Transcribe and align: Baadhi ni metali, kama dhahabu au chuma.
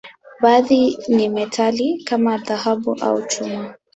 Baadhi 0.41 0.97
ni 1.07 1.29
metali, 1.29 2.03
kama 2.03 2.37
dhahabu 2.37 2.93
au 3.01 3.21
chuma. 3.27 3.75